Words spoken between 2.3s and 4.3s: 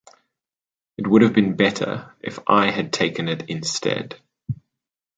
I had taken it instead!